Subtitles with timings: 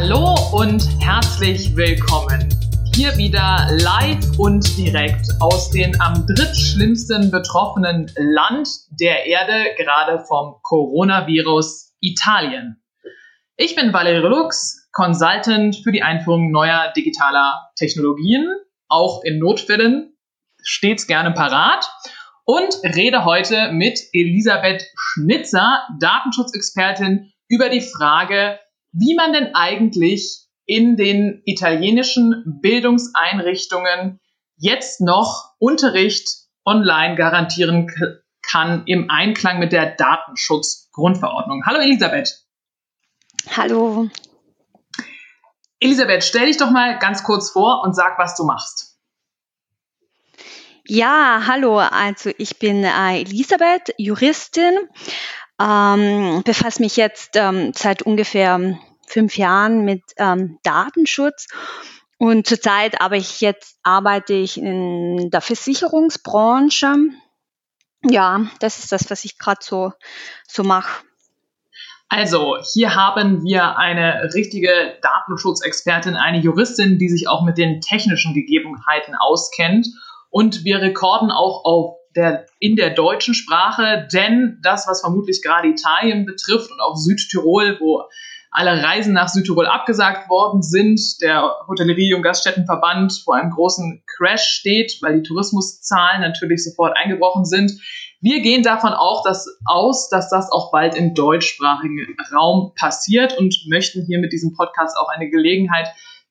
[0.00, 2.48] Hallo und herzlich willkommen.
[2.94, 8.68] Hier wieder live und direkt aus dem am drittschlimmsten betroffenen Land
[9.00, 12.80] der Erde, gerade vom Coronavirus Italien.
[13.56, 18.46] Ich bin Valerie Lux, Consultant für die Einführung neuer digitaler Technologien,
[18.86, 20.16] auch in Notfällen
[20.62, 21.90] stets gerne parat
[22.44, 28.60] und rede heute mit Elisabeth Schnitzer, Datenschutzexpertin, über die Frage,
[28.98, 34.20] wie man denn eigentlich in den italienischen Bildungseinrichtungen
[34.56, 36.28] jetzt noch Unterricht
[36.64, 37.90] online garantieren
[38.42, 41.64] kann im Einklang mit der Datenschutzgrundverordnung.
[41.64, 42.44] Hallo Elisabeth.
[43.56, 44.08] Hallo.
[45.80, 48.98] Elisabeth, stell dich doch mal ganz kurz vor und sag, was du machst.
[50.86, 51.78] Ja, hallo.
[51.78, 54.74] Also ich bin äh, Elisabeth, Juristin,
[55.60, 58.78] ähm, befasse mich jetzt ähm, seit ungefähr
[59.08, 61.48] fünf Jahren mit ähm, Datenschutz.
[62.18, 66.96] Und zurzeit aber ich jetzt arbeite ich in der Versicherungsbranche.
[68.04, 69.92] Ja, das ist das, was ich gerade so,
[70.46, 71.02] so mache.
[72.10, 78.32] Also, hier haben wir eine richtige Datenschutzexpertin, eine Juristin, die sich auch mit den technischen
[78.32, 79.86] Gegebenheiten auskennt.
[80.30, 85.68] Und wir rekorden auch auf der, in der deutschen Sprache, denn das, was vermutlich gerade
[85.68, 88.04] Italien betrifft und auch Südtirol, wo
[88.50, 94.44] alle Reisen nach Südtirol abgesagt worden sind, der Hotellerie- und Gaststättenverband vor einem großen Crash
[94.44, 97.72] steht, weil die Tourismuszahlen natürlich sofort eingebrochen sind.
[98.20, 103.54] Wir gehen davon auch dass, aus, dass das auch bald im deutschsprachigen Raum passiert und
[103.68, 105.88] möchten hier mit diesem Podcast auch eine Gelegenheit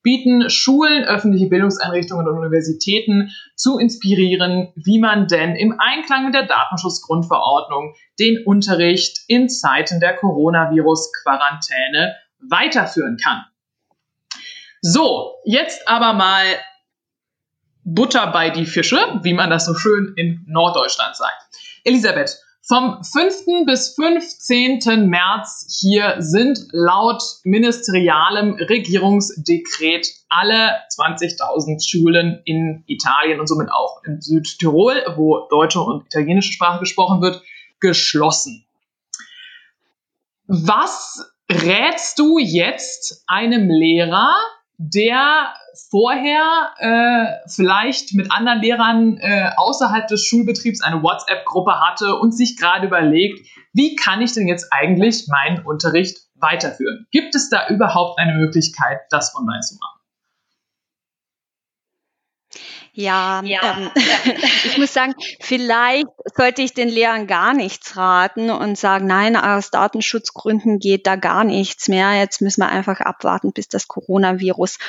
[0.07, 6.45] bieten Schulen, öffentliche Bildungseinrichtungen und Universitäten zu inspirieren, wie man denn im Einklang mit der
[6.45, 13.43] Datenschutzgrundverordnung den Unterricht in Zeiten der Coronavirus-Quarantäne weiterführen kann.
[14.81, 16.45] So, jetzt aber mal
[17.83, 21.53] Butter bei die Fische, wie man das so schön in Norddeutschland sagt.
[21.83, 22.37] Elisabeth,
[22.67, 23.65] vom 5.
[23.65, 25.09] bis 15.
[25.09, 34.19] März hier sind laut ministerialem Regierungsdekret alle 20.000 Schulen in Italien und somit auch in
[34.19, 37.41] Südtirol, wo deutsche und italienische Sprache gesprochen wird,
[37.79, 38.65] geschlossen.
[40.47, 44.35] Was rätst du jetzt einem Lehrer,
[44.77, 45.53] der
[45.89, 52.57] vorher äh, vielleicht mit anderen Lehrern äh, außerhalb des Schulbetriebs eine WhatsApp-Gruppe hatte und sich
[52.57, 57.07] gerade überlegt, wie kann ich denn jetzt eigentlich meinen Unterricht weiterführen?
[57.11, 59.96] Gibt es da überhaupt eine Möglichkeit, das online zu machen?
[62.99, 63.77] Ja, ja.
[63.77, 63.91] Ähm,
[64.63, 69.69] ich muss sagen, vielleicht sollte ich den Lehrern gar nichts raten und sagen, nein, aus
[69.69, 72.13] Datenschutzgründen geht da gar nichts mehr.
[72.13, 74.79] Jetzt müssen wir einfach abwarten, bis das Coronavirus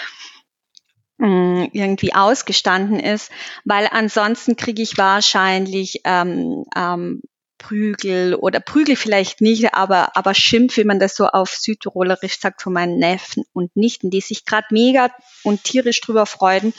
[1.19, 3.31] mm, irgendwie ausgestanden ist,
[3.67, 7.21] weil ansonsten kriege ich wahrscheinlich ähm, ähm,
[7.59, 12.63] Prügel oder Prügel vielleicht nicht, aber, aber Schimpf, wie man das so auf Südtirolerisch sagt,
[12.63, 15.11] von meinen Neffen und Nichten, die sich gerade mega
[15.43, 16.73] und tierisch drüber freuen,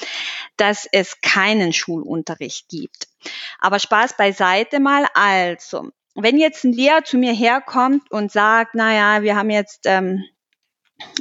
[0.57, 3.07] dass es keinen Schulunterricht gibt.
[3.59, 5.05] Aber Spaß beiseite mal.
[5.13, 9.81] Also, wenn jetzt ein Lehrer zu mir herkommt und sagt, na ja, wir haben jetzt
[9.85, 10.23] ähm,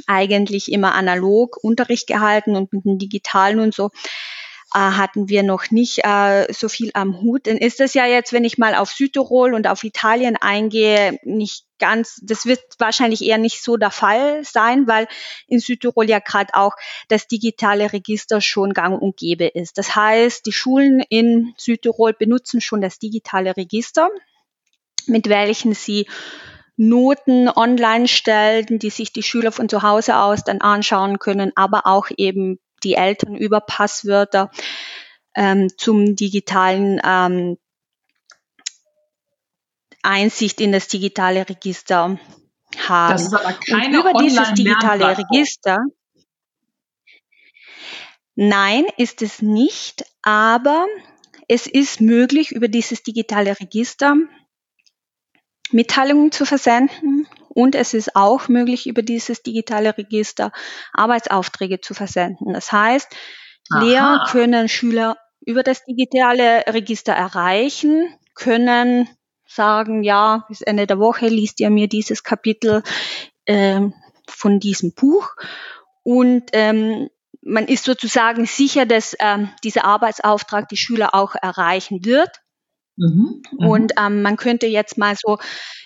[0.07, 3.91] eigentlich immer analog Unterricht gehalten und mit dem Digitalen und so,
[4.73, 7.47] hatten wir noch nicht äh, so viel am Hut.
[7.47, 11.65] Dann ist das ja jetzt, wenn ich mal auf Südtirol und auf Italien eingehe, nicht
[11.79, 15.07] ganz, das wird wahrscheinlich eher nicht so der Fall sein, weil
[15.47, 16.73] in Südtirol ja gerade auch
[17.07, 19.77] das digitale Register schon gang und gäbe ist.
[19.77, 24.09] Das heißt, die Schulen in Südtirol benutzen schon das digitale Register,
[25.07, 26.07] mit welchen sie
[26.77, 31.85] Noten online stellen, die sich die Schüler von zu Hause aus dann anschauen können, aber
[31.85, 34.51] auch eben die Eltern über Passwörter
[35.35, 37.57] ähm, zum digitalen ähm,
[40.01, 42.19] Einsicht in das digitale Register
[42.87, 43.11] haben.
[43.11, 45.79] Das ist aber keine Und über dieses digitale Register.
[48.35, 50.85] Nein, ist es nicht, aber
[51.47, 54.15] es ist möglich, über dieses digitale Register
[55.71, 60.51] Mitteilungen zu versenden und es ist auch möglich, über dieses digitale Register
[60.93, 62.53] Arbeitsaufträge zu versenden.
[62.53, 63.07] Das heißt,
[63.71, 63.83] Aha.
[63.83, 69.09] Lehrer können Schüler über das digitale Register erreichen, können
[69.47, 72.83] sagen, ja, bis Ende der Woche liest ihr mir dieses Kapitel
[73.45, 73.81] äh,
[74.27, 75.35] von diesem Buch.
[76.03, 77.09] Und ähm,
[77.41, 82.29] man ist sozusagen sicher, dass ähm, dieser Arbeitsauftrag die Schüler auch erreichen wird.
[82.99, 85.37] Mhm, mhm, und ähm, man könnte jetzt mal so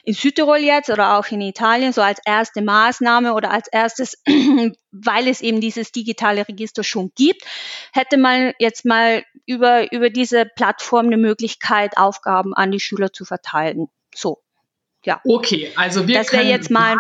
[0.04, 4.18] in Südtirol jetzt oder auch in Italien so als erste Maßnahme oder als erstes,
[4.92, 7.44] weil es eben dieses digitale Register schon gibt,
[7.94, 13.26] hätte man jetzt mal über, über diese Plattform eine Möglichkeit, Aufgaben an die Schüler zu
[13.26, 13.90] verteilen.
[14.16, 14.40] So.
[15.06, 15.22] Ja.
[15.24, 16.96] Okay, also wir das können jetzt mal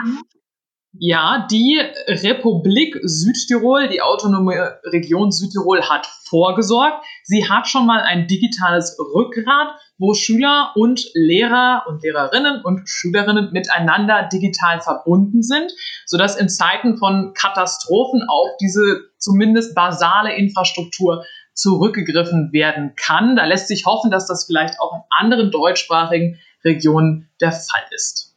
[0.95, 7.03] ja, die Republik Südtirol, die autonome Region Südtirol hat vorgesorgt.
[7.23, 13.51] Sie hat schon mal ein digitales Rückgrat, wo Schüler und Lehrer und Lehrerinnen und Schülerinnen
[13.51, 15.71] miteinander digital verbunden sind,
[16.05, 21.25] sodass in Zeiten von Katastrophen auf diese zumindest basale Infrastruktur
[21.55, 23.35] zurückgegriffen werden kann.
[23.35, 28.32] Da lässt sich hoffen, dass das vielleicht auch in anderen deutschsprachigen Regionen der Fall ist.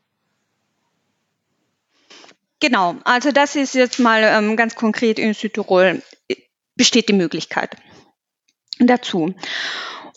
[2.61, 6.03] Genau, also das ist jetzt mal ähm, ganz konkret in Südtirol
[6.75, 7.77] besteht die Möglichkeit
[8.79, 9.35] dazu.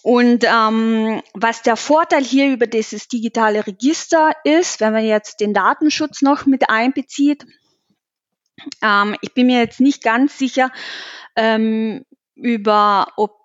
[0.02, 5.54] Und ähm, was der Vorteil hier über dieses digitale Register ist, wenn man jetzt den
[5.54, 7.46] Datenschutz noch mit einbezieht,
[8.82, 10.72] ähm, ich bin mir jetzt nicht ganz sicher
[11.36, 12.06] ähm,
[12.36, 13.36] über, ob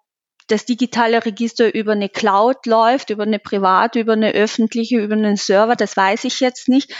[0.46, 5.36] das digitale Register über eine Cloud läuft, über eine private, über eine öffentliche, über einen
[5.36, 6.94] Server, das weiß ich jetzt nicht.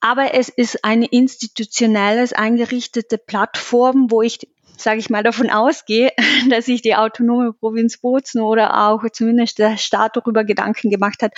[0.00, 4.38] Aber es ist eine institutionelles eingerichtete Plattform, wo ich
[4.78, 6.12] sage ich mal, davon ausgehe,
[6.50, 11.32] dass sich die autonome Provinz Bozen oder auch zumindest der Staat darüber Gedanken gemacht hat,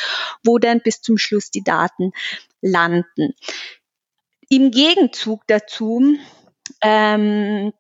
[0.45, 2.13] wo denn bis zum Schluss die Daten
[2.61, 3.35] landen.
[4.49, 6.17] Im Gegenzug dazu
[6.81, 7.73] ähm,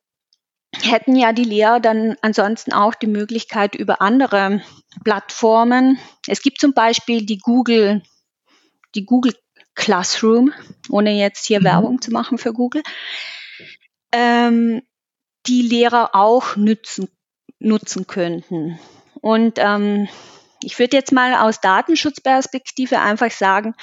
[0.76, 4.62] hätten ja die Lehrer dann ansonsten auch die Möglichkeit über andere
[5.02, 5.98] Plattformen.
[6.26, 8.02] Es gibt zum Beispiel die Google,
[8.94, 9.34] die Google
[9.78, 10.52] Classroom,
[10.90, 11.64] ohne jetzt hier mhm.
[11.64, 12.82] Werbung zu machen für Google,
[14.12, 14.82] ähm,
[15.46, 17.08] die Lehrer auch nützen,
[17.58, 18.78] nutzen könnten.
[19.20, 20.08] Und ähm,
[20.62, 23.74] ich würde jetzt mal aus Datenschutzperspektive einfach sagen,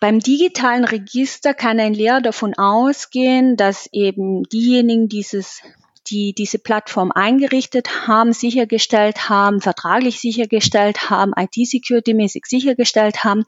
[0.00, 5.60] beim digitalen Register kann ein Lehrer davon ausgehen, dass eben diejenigen dieses
[6.10, 13.44] die diese Plattform eingerichtet haben, sichergestellt haben, vertraglich sichergestellt haben, IT-Security-mäßig sichergestellt haben,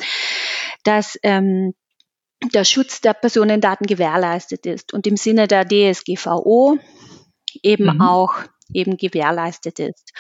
[0.85, 1.75] dass ähm,
[2.53, 6.79] der Schutz der Personendaten gewährleistet ist und im Sinne der DSGVO
[7.63, 8.01] eben mhm.
[8.01, 8.35] auch
[8.73, 10.13] eben gewährleistet ist.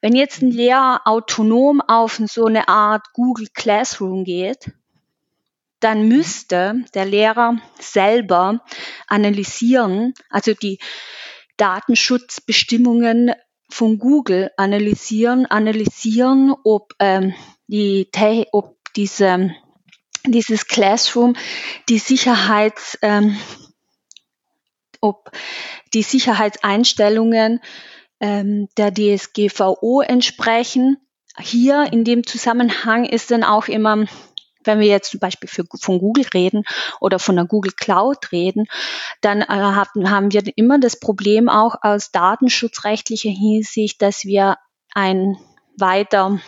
[0.00, 4.72] Wenn jetzt ein Lehrer autonom auf so eine Art Google Classroom geht,
[5.80, 8.64] dann müsste der Lehrer selber
[9.08, 10.78] analysieren, also die
[11.56, 13.32] Datenschutzbestimmungen
[13.70, 17.34] von Google analysieren, analysieren, ob ähm,
[17.66, 18.08] die,
[18.52, 19.54] ob diese,
[20.26, 21.36] dieses Classroom
[21.88, 23.36] die Sicherheits, ähm,
[25.00, 25.30] ob
[25.94, 27.60] die Sicherheitseinstellungen
[28.20, 30.98] ähm, der DSGVO entsprechen.
[31.38, 34.06] Hier in dem Zusammenhang ist dann auch immer
[34.64, 36.64] wenn wir jetzt zum Beispiel für, von Google reden
[37.00, 38.66] oder von der Google Cloud reden,
[39.20, 44.56] dann äh, haben, wir immer das Problem auch aus datenschutzrechtlicher Hinsicht, dass wir
[44.94, 45.36] ein
[45.78, 46.38] weiter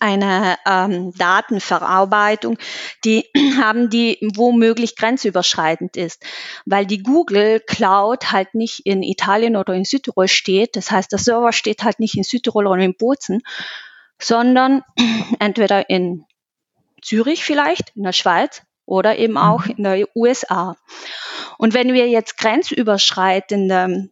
[0.00, 2.58] eine ähm, Datenverarbeitung,
[3.04, 3.24] die
[3.60, 6.22] haben die womöglich grenzüberschreitend ist,
[6.64, 10.76] weil die Google Cloud halt nicht in Italien oder in Südtirol steht.
[10.76, 13.42] Das heißt, der Server steht halt nicht in Südtirol oder in Bozen,
[14.18, 14.82] sondern
[15.38, 16.24] entweder in
[17.06, 19.74] Zürich vielleicht, in der Schweiz oder eben auch mhm.
[19.76, 20.76] in der USA.
[21.56, 24.10] Und wenn wir jetzt grenzüberschreitende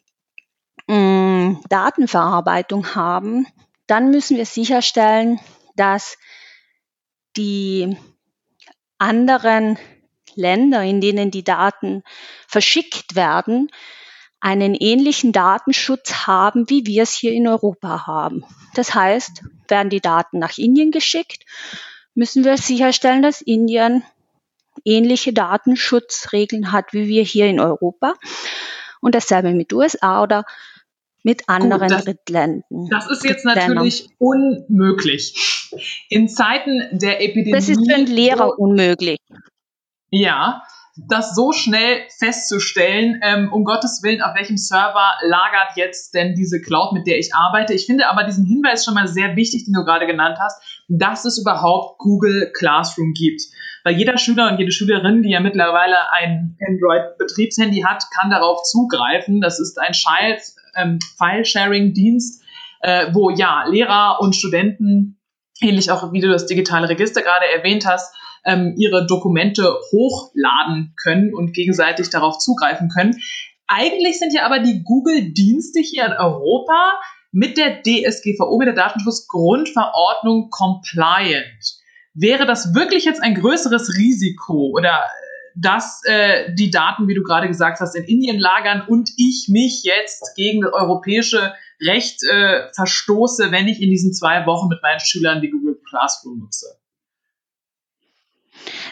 [0.87, 3.47] mh, mm, Datenverarbeitung haben,
[3.89, 5.41] dann müssen wir sicherstellen,
[5.75, 6.17] dass
[7.37, 7.97] die
[8.99, 9.77] anderen
[10.37, 12.05] Länder, in denen die Daten
[12.47, 13.71] verschickt werden,
[14.41, 18.45] einen ähnlichen Datenschutz haben, wie wir es hier in Europa haben.
[18.75, 21.45] Das heißt, werden die Daten nach Indien geschickt,
[22.15, 24.03] müssen wir sicherstellen, dass Indien
[24.85, 28.15] ähnliche Datenschutzregeln hat wie wir hier in Europa.
[29.01, 30.45] Und dasselbe mit USA oder
[31.23, 32.89] mit anderen Gut, das, Drittländern.
[32.91, 35.71] Das ist jetzt natürlich unmöglich.
[36.09, 37.53] In Zeiten der Epidemie.
[37.53, 39.19] Das ist für einen Lehrer unmöglich.
[40.11, 40.63] Ja,
[40.97, 46.61] das so schnell festzustellen, ähm, um Gottes Willen, auf welchem Server lagert jetzt denn diese
[46.61, 47.75] Cloud, mit der ich arbeite.
[47.75, 51.25] Ich finde aber diesen Hinweis schon mal sehr wichtig, den du gerade genannt hast, dass
[51.25, 53.43] es überhaupt Google Classroom gibt.
[53.85, 59.41] Weil jeder Schüler und jede Schülerin, die ja mittlerweile ein Android-Betriebshandy hat, kann darauf zugreifen.
[59.41, 59.93] Das ist ein
[60.77, 62.43] ähm, File-Sharing-Dienst,
[62.81, 65.19] äh, wo ja Lehrer und Studenten,
[65.61, 68.15] ähnlich auch wie du das digitale Register gerade erwähnt hast,
[68.45, 73.19] ähm, ihre Dokumente hochladen können und gegenseitig darauf zugreifen können.
[73.67, 77.01] Eigentlich sind ja aber die Google-Dienste hier in Europa
[77.35, 81.81] mit der DSGVO, mit der Datenschutzgrundverordnung compliant.
[82.15, 85.03] Wäre das wirklich jetzt ein größeres Risiko oder
[85.57, 89.83] dass äh, die Daten, wie du gerade gesagt hast, in Indien lagern und ich mich
[89.83, 95.01] jetzt gegen das europäische Recht äh, verstoße, wenn ich in diesen zwei Wochen mit meinen
[95.01, 96.67] Schülern die Google Classroom nutze?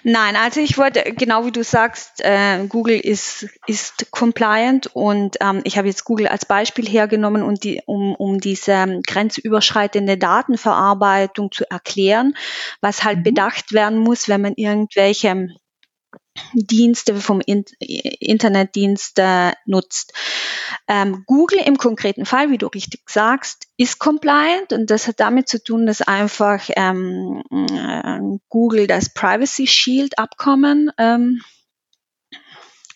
[0.02, 5.60] Nein, also ich wollte, genau wie du sagst, äh, Google ist, ist compliant und ähm,
[5.64, 11.52] ich habe jetzt Google als Beispiel hergenommen, um, die, um, um diese ähm, grenzüberschreitende Datenverarbeitung
[11.52, 12.34] zu erklären,
[12.80, 13.22] was halt mhm.
[13.22, 15.48] bedacht werden muss, wenn man irgendwelche
[16.54, 20.12] Dienste vom Internetdienst äh, nutzt.
[20.88, 25.48] Ähm, Google im konkreten Fall, wie du richtig sagst, ist compliant und das hat damit
[25.48, 31.42] zu tun, dass einfach ähm, äh, Google das Privacy Shield Abkommen ähm,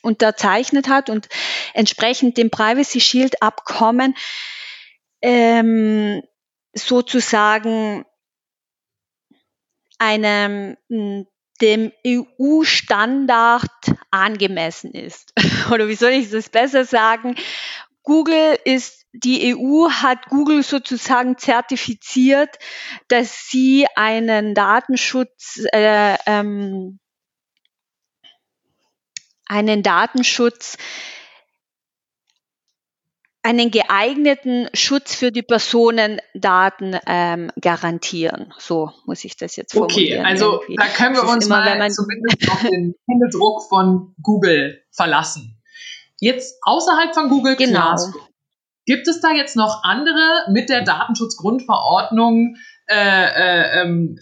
[0.03, 1.29] unterzeichnet hat und
[1.75, 4.15] entsprechend dem Privacy Shield Abkommen
[5.21, 6.23] ähm,
[6.73, 8.05] sozusagen
[9.99, 10.77] einem
[11.59, 13.71] dem EU-Standard
[14.11, 15.33] angemessen ist.
[15.73, 17.37] Oder wie soll ich das besser sagen?
[18.03, 22.57] Google ist, die EU hat Google sozusagen zertifiziert,
[23.09, 27.01] dass sie einen Datenschutz, äh, ähm,
[29.47, 30.77] einen Datenschutz
[33.47, 38.53] einen geeigneten Schutz für die Personendaten ähm, garantieren.
[38.59, 40.19] So muss ich das jetzt formulieren.
[40.21, 40.75] Okay, also irgendwie.
[40.75, 45.63] da können wir uns immer, mal zumindest auf den Händedruck von Google verlassen.
[46.19, 47.83] Jetzt außerhalb von Google genau.
[47.83, 48.27] Classroom.
[48.85, 52.57] Gibt es da jetzt noch andere mit der Datenschutzgrundverordnung
[52.89, 54.19] äh, äh, ähm,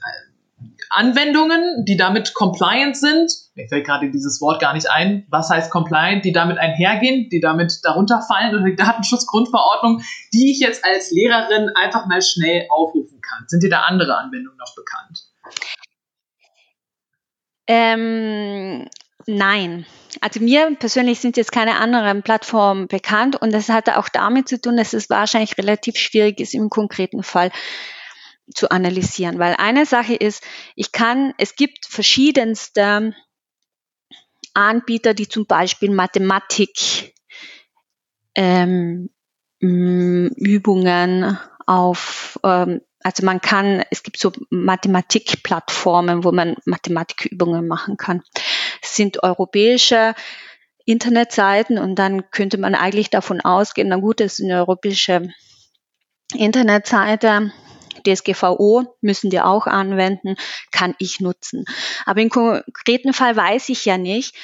[0.91, 3.31] Anwendungen, die damit compliant sind.
[3.55, 5.27] Mir fällt gerade dieses Wort gar nicht ein.
[5.31, 6.25] Was heißt compliant?
[6.25, 10.03] Die damit einhergehen, die damit darunter fallen oder die Datenschutzgrundverordnung,
[10.33, 13.45] die ich jetzt als Lehrerin einfach mal schnell aufrufen kann.
[13.49, 15.21] Sind dir da andere Anwendungen noch bekannt?
[17.67, 18.89] Ähm,
[19.27, 19.87] nein.
[20.21, 24.61] Also mir persönlich sind jetzt keine anderen Plattformen bekannt und das hatte auch damit zu
[24.61, 27.51] tun, dass es wahrscheinlich relativ schwierig ist im konkreten Fall
[28.53, 29.39] zu analysieren.
[29.39, 30.43] Weil eine Sache ist,
[30.77, 33.15] ich kann, es gibt verschiedenste
[34.55, 37.15] Anbieter, die zum Beispiel Mathematik
[38.35, 39.11] ähm,
[39.61, 48.23] Übungen auf, ähm, also man kann, es gibt so Mathematikplattformen, wo man Mathematikübungen machen kann.
[48.83, 50.15] Es sind europäische
[50.87, 55.29] Internetseiten und dann könnte man eigentlich davon ausgehen, na gut, das ist eine europäische
[56.35, 57.53] Internetseite,
[58.07, 60.37] DSGVO müssen die auch anwenden,
[60.71, 61.65] kann ich nutzen.
[62.07, 64.37] Aber im konkreten Fall weiß ich ja nicht,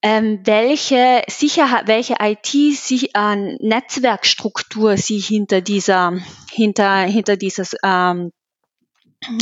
[0.00, 6.12] ähm, welche Sicherheit, welche IT-Netzwerkstruktur äh, sie hinter dieser,
[6.52, 8.30] hinter, hinter dieses ähm,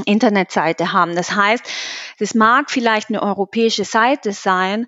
[0.06, 1.14] Internetseite haben.
[1.14, 1.62] Das heißt,
[2.18, 4.86] das mag vielleicht eine europäische Seite sein,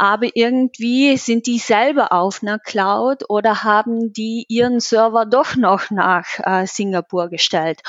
[0.00, 5.90] aber irgendwie sind die selber auf einer Cloud oder haben die ihren Server doch noch
[5.90, 7.82] nach äh, Singapur gestellt.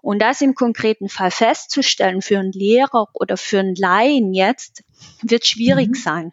[0.00, 4.82] Und das im konkreten Fall festzustellen für einen Lehrer oder für einen Laien jetzt,
[5.20, 5.94] wird schwierig mhm.
[5.94, 6.32] sein.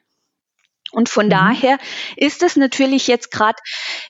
[0.93, 1.31] Und von mhm.
[1.31, 1.79] daher
[2.15, 3.61] ist es natürlich jetzt gerade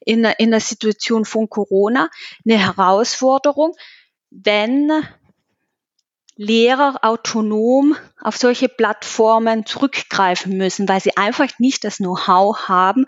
[0.01, 2.11] in, in der Situation von Corona
[2.47, 3.73] eine Herausforderung,
[4.29, 4.91] wenn
[6.35, 13.05] Lehrer autonom auf solche Plattformen zurückgreifen müssen, weil sie einfach nicht das Know-how haben,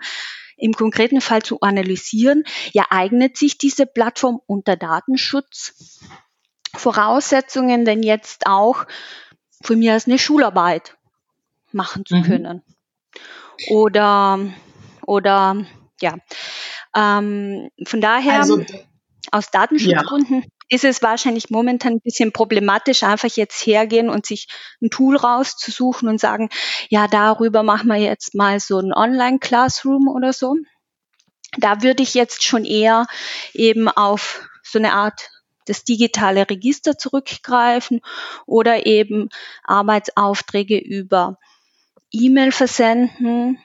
[0.56, 6.02] im konkreten Fall zu analysieren, ja, eignet sich diese Plattform unter Datenschutz
[6.74, 8.86] Voraussetzungen denn jetzt auch
[9.62, 10.96] von mir als eine Schularbeit
[11.72, 12.22] machen zu mhm.
[12.22, 12.62] können.
[13.70, 14.38] Oder,
[15.06, 15.66] oder,
[16.00, 16.16] ja,
[16.94, 18.64] ähm, von daher, also,
[19.32, 24.48] aus Datenschutzgründen, ja ist es wahrscheinlich momentan ein bisschen problematisch, einfach jetzt hergehen und sich
[24.82, 26.50] ein Tool rauszusuchen und sagen,
[26.88, 30.56] ja, darüber machen wir jetzt mal so ein Online-Classroom oder so.
[31.56, 33.06] Da würde ich jetzt schon eher
[33.54, 35.30] eben auf so eine Art
[35.64, 38.00] das digitale Register zurückgreifen
[38.46, 39.28] oder eben
[39.64, 41.38] Arbeitsaufträge über
[42.10, 43.58] E-Mail versenden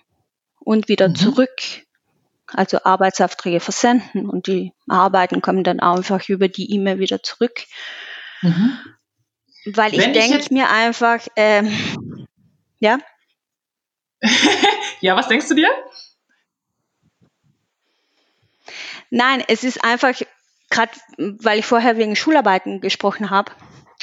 [0.60, 1.15] und wieder mhm.
[1.15, 1.82] zurück
[2.53, 7.63] also Arbeitsaufträge versenden und die Arbeiten kommen dann einfach über die E-Mail wieder zurück.
[8.41, 8.77] Mhm.
[9.65, 11.72] Weil ich denke mir einfach, ähm,
[12.79, 13.00] ja.
[15.01, 15.69] ja, was denkst du dir?
[19.10, 20.13] Nein, es ist einfach,
[20.69, 23.51] gerade weil ich vorher wegen Schularbeiten gesprochen habe,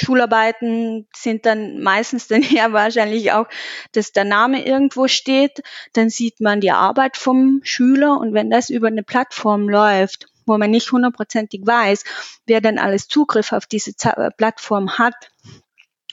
[0.01, 3.47] Schularbeiten sind dann meistens dann ja wahrscheinlich auch,
[3.93, 8.71] dass der Name irgendwo steht, dann sieht man die Arbeit vom Schüler und wenn das
[8.71, 12.05] über eine Plattform läuft, wo man nicht hundertprozentig weiß,
[12.47, 13.93] wer denn alles Zugriff auf diese
[14.37, 15.15] Plattform hat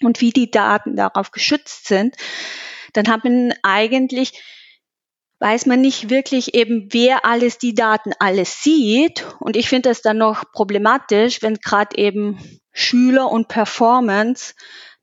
[0.01, 2.15] und wie die Daten darauf geschützt sind,
[2.93, 4.41] dann hat man eigentlich
[5.39, 9.25] weiß man nicht wirklich eben, wer alles die Daten alles sieht.
[9.39, 12.39] Und ich finde das dann noch problematisch, wenn gerade eben
[12.71, 14.53] Schüler und Performance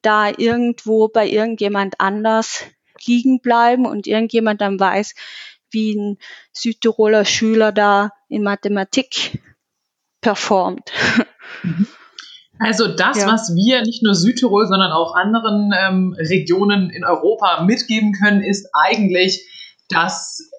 [0.03, 2.65] da irgendwo bei irgendjemand anders
[3.07, 5.15] liegen bleiben und irgendjemand dann weiß,
[5.71, 6.19] wie ein
[6.53, 9.43] Südtiroler Schüler da in Mathematik
[10.21, 10.91] performt.
[12.59, 13.27] Also das, ja.
[13.27, 18.69] was wir nicht nur Südtirol, sondern auch anderen ähm, Regionen in Europa mitgeben können, ist
[18.73, 19.49] eigentlich,
[19.89, 20.51] dass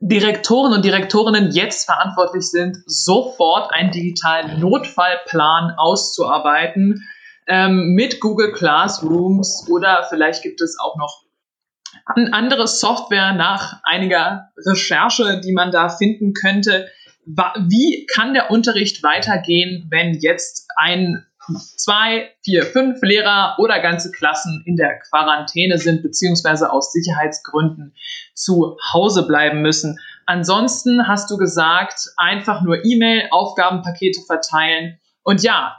[0.00, 7.02] Direktoren und Direktorinnen jetzt verantwortlich sind, sofort einen digitalen Notfallplan auszuarbeiten
[7.46, 11.22] ähm, mit Google Classrooms oder vielleicht gibt es auch noch
[12.32, 16.88] andere Software nach einiger Recherche, die man da finden könnte.
[17.24, 21.24] Wie kann der Unterricht weitergehen, wenn jetzt ein,
[21.76, 27.94] zwei, vier, fünf Lehrer oder ganze Klassen in der Quarantäne sind, beziehungsweise aus Sicherheitsgründen
[28.34, 29.98] zu Hause bleiben müssen?
[30.26, 34.98] Ansonsten hast du gesagt, einfach nur E-Mail, Aufgabenpakete verteilen.
[35.22, 35.76] Und ja,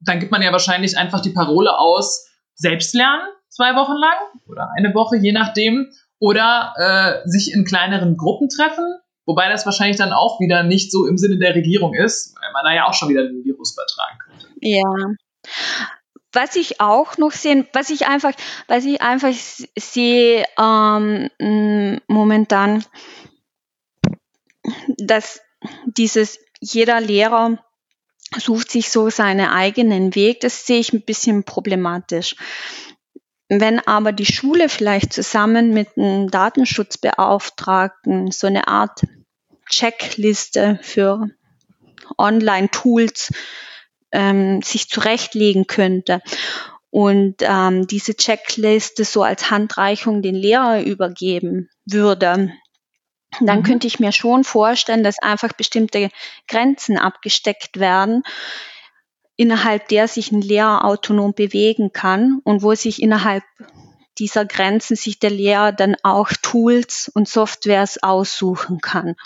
[0.00, 4.16] dann gibt man ja wahrscheinlich einfach die Parole aus, selbst lernen, zwei Wochen lang
[4.48, 8.84] oder eine Woche, je nachdem, oder äh, sich in kleineren Gruppen treffen,
[9.26, 12.64] wobei das wahrscheinlich dann auch wieder nicht so im Sinne der Regierung ist, weil man
[12.64, 14.33] da ja auch schon wieder den Virus übertragen könnte.
[14.64, 15.14] Ja.
[16.32, 18.32] Was ich auch noch sehe, was ich einfach,
[18.66, 19.32] was ich einfach
[19.78, 22.84] sehe ähm, momentan,
[24.98, 25.40] dass
[25.86, 27.58] dieses jeder Lehrer
[28.36, 30.40] sucht sich so seinen eigenen Weg.
[30.40, 32.34] Das sehe ich ein bisschen problematisch.
[33.48, 39.02] Wenn aber die Schule vielleicht zusammen mit einem Datenschutzbeauftragten so eine Art
[39.68, 41.28] Checkliste für
[42.18, 43.30] Online-Tools
[44.14, 46.22] ähm, sich zurechtlegen könnte
[46.90, 52.52] und ähm, diese Checkliste so als Handreichung den Lehrer übergeben würde,
[53.40, 53.62] dann mhm.
[53.64, 56.10] könnte ich mir schon vorstellen, dass einfach bestimmte
[56.46, 58.22] Grenzen abgesteckt werden,
[59.36, 63.42] innerhalb der sich ein Lehrer autonom bewegen kann und wo sich innerhalb
[64.18, 69.16] dieser Grenzen sich der Lehrer dann auch Tools und Softwares aussuchen kann.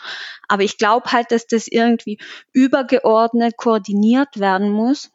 [0.48, 2.18] Aber ich glaube halt, dass das irgendwie
[2.52, 5.10] übergeordnet koordiniert werden muss.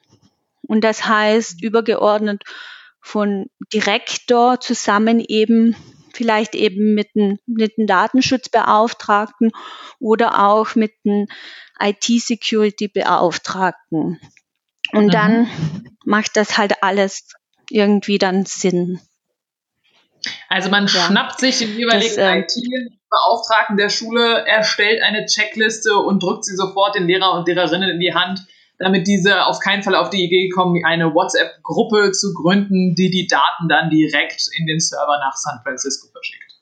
[0.68, 2.44] Und das heißt, übergeordnet
[3.02, 5.76] von Direktor zusammen eben
[6.14, 9.52] vielleicht eben mit einem, mit einem Datenschutzbeauftragten
[10.00, 11.28] oder auch mit einem
[11.80, 14.20] IT-Security-Beauftragten.
[14.92, 15.12] Und mhm.
[15.12, 15.50] dann
[16.06, 17.30] macht das halt alles
[17.70, 19.02] irgendwie dann Sinn.
[20.50, 20.88] Also man ja.
[20.88, 26.96] schnappt sich den jeweiligen äh, IT-Beauftragten der Schule, erstellt eine Checkliste und drückt sie sofort
[26.96, 28.46] den Lehrer und Lehrerinnen in die Hand,
[28.80, 33.28] damit diese auf keinen Fall auf die Idee kommen, eine WhatsApp-Gruppe zu gründen, die die
[33.28, 36.54] Daten dann direkt in den Server nach San Francisco verschickt.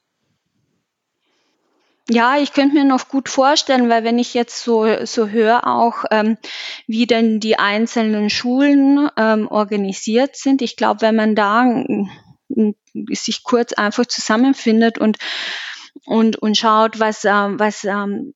[2.10, 6.04] Ja, ich könnte mir noch gut vorstellen, weil wenn ich jetzt so, so höre auch,
[6.12, 6.38] ähm,
[6.86, 11.64] wie denn die einzelnen Schulen ähm, organisiert sind, ich glaube, wenn man da
[13.12, 15.18] sich kurz einfach zusammenfindet und,
[16.06, 18.34] und, und schaut, was, ähm, was ähm,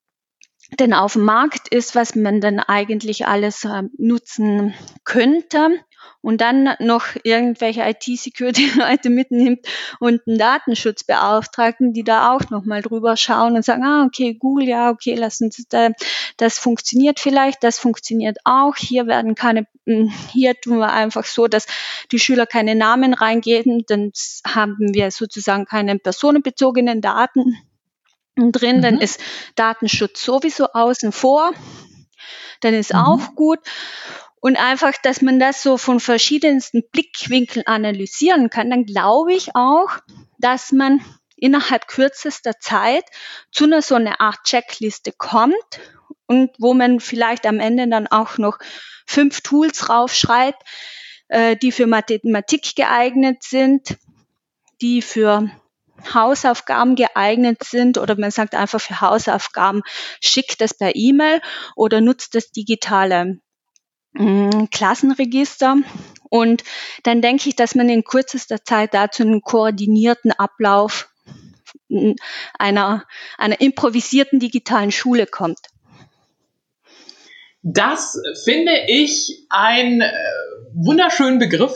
[0.79, 4.73] denn auf dem Markt ist, was man dann eigentlich alles äh, nutzen
[5.03, 5.84] könnte
[6.21, 9.65] und dann noch irgendwelche IT-Security-Leute mitnimmt
[9.99, 14.89] und einen Datenschutzbeauftragten, die da auch nochmal drüber schauen und sagen, ah, okay, Google, ja,
[14.89, 15.89] okay, lass uns da,
[16.37, 18.75] das funktioniert vielleicht, das funktioniert auch.
[18.75, 21.67] Hier werden keine, hm, hier tun wir einfach so, dass
[22.11, 24.11] die Schüler keine Namen reingeben, dann
[24.45, 27.55] haben wir sozusagen keine personenbezogenen Daten
[28.35, 28.81] drin, mhm.
[28.81, 29.19] dann ist
[29.55, 31.51] Datenschutz sowieso außen vor,
[32.61, 32.99] dann ist mhm.
[32.99, 33.59] auch gut.
[34.45, 39.89] Und einfach, dass man das so von verschiedensten Blickwinkeln analysieren kann, dann glaube ich auch,
[40.37, 41.03] dass man
[41.35, 43.05] innerhalb kürzester Zeit
[43.51, 45.55] zu einer so einer Art Checkliste kommt
[46.27, 48.59] und wo man vielleicht am Ende dann auch noch
[49.07, 50.61] fünf Tools raufschreibt,
[51.29, 53.97] äh, die für Mathematik geeignet sind,
[54.79, 55.49] die für
[56.13, 59.81] Hausaufgaben geeignet sind oder man sagt einfach für Hausaufgaben
[60.21, 61.41] schickt das per E-Mail
[61.75, 63.39] oder nutzt das digitale
[64.71, 65.77] Klassenregister.
[66.29, 66.63] Und
[67.03, 71.09] dann denke ich, dass man in kürzester Zeit dazu einen koordinierten Ablauf
[71.89, 72.13] mm,
[72.57, 73.05] einer,
[73.37, 75.59] einer improvisierten digitalen Schule kommt.
[77.61, 80.11] Das finde ich ein äh,
[80.73, 81.73] wunderschönen Begriff.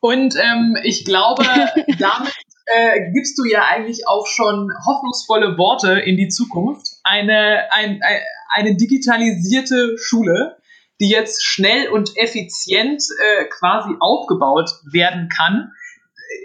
[0.00, 1.44] Und ähm, ich glaube,
[1.98, 2.32] damit
[2.66, 6.86] äh, gibst du ja eigentlich auch schon hoffnungsvolle Worte in die Zukunft.
[7.02, 8.20] Eine, ein, ein,
[8.50, 10.58] eine digitalisierte Schule,
[11.02, 15.72] die jetzt schnell und effizient äh, quasi aufgebaut werden kann.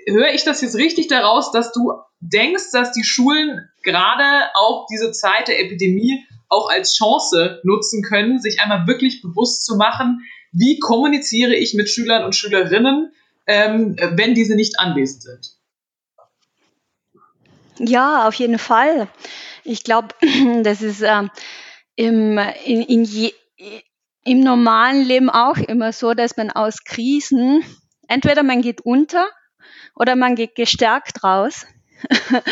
[0.07, 5.11] Höre ich das jetzt richtig daraus, dass du denkst, dass die Schulen gerade auch diese
[5.11, 10.79] Zeit der Epidemie auch als Chance nutzen können, sich einmal wirklich bewusst zu machen, wie
[10.79, 13.11] kommuniziere ich mit Schülern und Schülerinnen,
[13.45, 15.51] ähm, wenn diese nicht anwesend sind?
[17.79, 19.07] Ja, auf jeden Fall.
[19.63, 20.07] Ich glaube,
[20.63, 21.23] das ist äh,
[21.95, 23.33] im, in, in je,
[24.27, 27.63] im normalen Leben auch immer so, dass man aus Krisen,
[28.07, 29.27] entweder man geht unter
[29.95, 31.65] oder man geht gestärkt raus.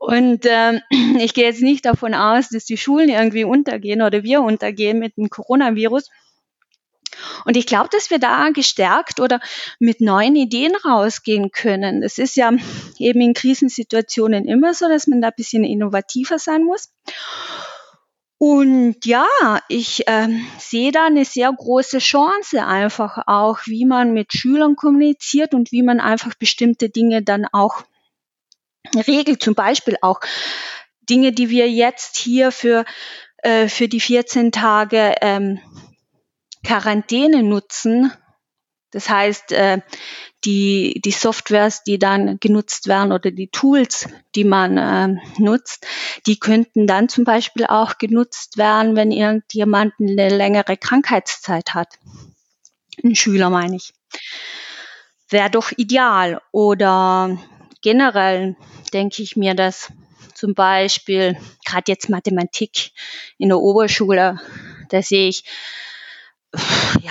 [0.00, 0.80] Und ähm,
[1.18, 5.16] ich gehe jetzt nicht davon aus, dass die Schulen irgendwie untergehen oder wir untergehen mit
[5.16, 6.10] dem Coronavirus.
[7.44, 9.40] Und ich glaube, dass wir da gestärkt oder
[9.78, 12.00] mit neuen Ideen rausgehen können.
[12.00, 12.52] Das ist ja
[12.98, 16.92] eben in Krisensituationen immer so, dass man da ein bisschen innovativer sein muss.
[18.38, 19.26] Und ja,
[19.68, 25.54] ich ähm, sehe da eine sehr große Chance einfach auch, wie man mit Schülern kommuniziert
[25.54, 27.84] und wie man einfach bestimmte Dinge dann auch
[29.06, 29.42] regelt.
[29.42, 30.20] Zum Beispiel auch
[31.08, 32.84] Dinge, die wir jetzt hier für,
[33.38, 35.60] äh, für die 14 Tage ähm,
[36.64, 38.12] Quarantäne nutzen.
[38.94, 39.80] Das heißt, äh,
[40.44, 45.86] die, die Softwares, die dann genutzt werden oder die Tools, die man äh, nutzt,
[46.26, 51.98] die könnten dann zum Beispiel auch genutzt werden, wenn irgendjemand eine längere Krankheitszeit hat.
[53.02, 53.94] Ein Schüler meine ich.
[55.28, 56.40] Wäre doch ideal.
[56.52, 57.36] Oder
[57.82, 58.54] generell
[58.92, 59.90] denke ich mir, dass
[60.34, 62.92] zum Beispiel gerade jetzt Mathematik
[63.38, 64.40] in der Oberschule,
[64.90, 65.44] da sehe ich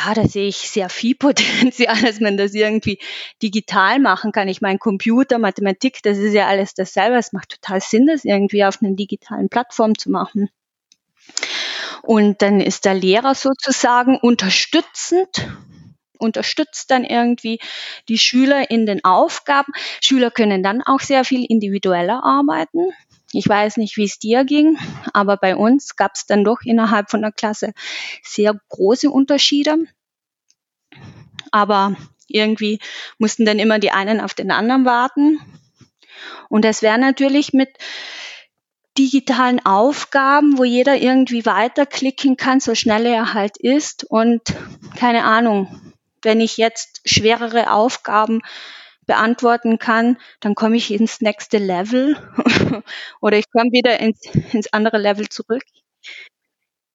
[0.06, 3.00] ja, da sehe ich sehr viel Potenzial, dass man das irgendwie
[3.42, 4.48] digital machen kann.
[4.48, 7.18] Ich meine, Computer, Mathematik, das ist ja alles dasselbe.
[7.18, 10.50] Es macht total Sinn, das irgendwie auf einer digitalen Plattform zu machen.
[12.02, 15.48] Und dann ist der Lehrer sozusagen unterstützend,
[16.18, 17.60] unterstützt dann irgendwie
[18.10, 19.72] die Schüler in den Aufgaben.
[20.02, 22.92] Schüler können dann auch sehr viel individueller arbeiten.
[23.34, 24.78] Ich weiß nicht, wie es dir ging,
[25.14, 27.74] aber bei uns gab es dann doch innerhalb von der Klasse
[28.24, 29.78] sehr große Unterschiede.
[31.52, 31.96] Aber
[32.28, 32.80] irgendwie
[33.18, 35.40] mussten dann immer die einen auf den anderen warten.
[36.50, 37.70] Und das wäre natürlich mit
[38.98, 44.04] digitalen Aufgaben, wo jeder irgendwie weiterklicken kann, so schnell er halt ist.
[44.04, 44.42] Und
[44.96, 48.42] keine Ahnung, wenn ich jetzt schwerere Aufgaben
[49.06, 52.18] beantworten kann, dann komme ich ins nächste Level
[53.22, 54.22] oder ich komme wieder ins,
[54.54, 55.64] ins andere Level zurück.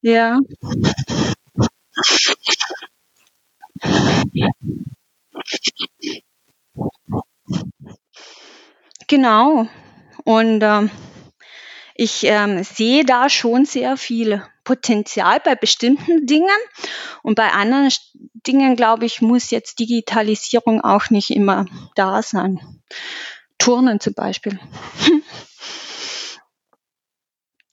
[0.03, 0.39] Ja.
[9.09, 9.67] Genau.
[10.25, 10.91] Und ähm,
[12.01, 16.47] ich ähm, sehe da schon sehr viel Potenzial bei bestimmten Dingen
[17.25, 17.91] und bei anderen
[18.47, 22.61] Dingen, glaube ich, muss jetzt Digitalisierung auch nicht immer da sein.
[23.59, 24.61] Turnen zum Beispiel.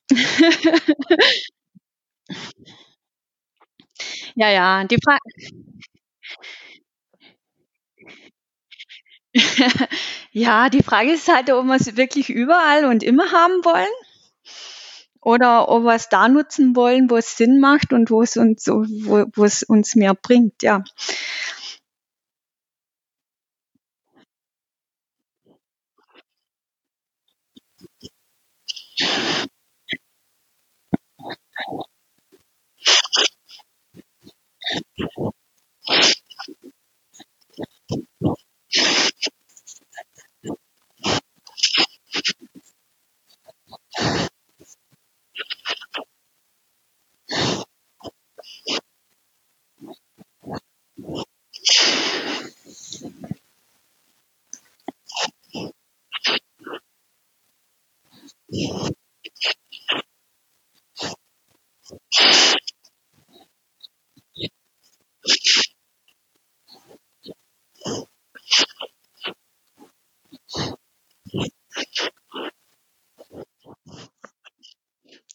[4.35, 5.19] ja, ja, die Frage.
[10.31, 13.85] ja, die Frage ist halt, ob wir es wirklich überall und immer haben wollen
[15.25, 18.67] oder ob wir es da nutzen wollen, wo es Sinn macht und wo es uns,
[18.67, 20.83] wo, wo es uns mehr bringt, ja.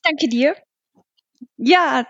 [0.05, 0.55] Danke dir.
[1.59, 2.07] Ja.